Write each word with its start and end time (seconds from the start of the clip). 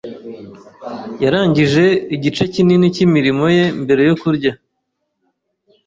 Yarangije 1.23 1.85
igice 2.15 2.43
kinini 2.53 2.93
cyimirimo 2.95 3.45
ye 3.57 3.65
mbere 3.83 4.01
yo 4.09 4.15
kurya. 4.21 4.51